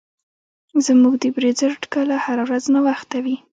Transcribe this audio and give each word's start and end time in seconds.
زموږ 0.85 1.13
د 1.23 1.25
بریځر 1.35 1.71
ټکله 1.81 2.15
هره 2.25 2.43
ورځ 2.47 2.63
ناوخته 2.73 3.17
وي. 3.23 3.35